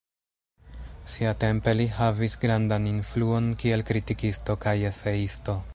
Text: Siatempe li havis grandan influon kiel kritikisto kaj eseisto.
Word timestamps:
Siatempe 1.11 1.75
li 1.81 1.85
havis 1.97 2.37
grandan 2.47 2.89
influon 2.93 3.53
kiel 3.65 3.87
kritikisto 3.91 4.59
kaj 4.67 4.77
eseisto. 4.93 5.61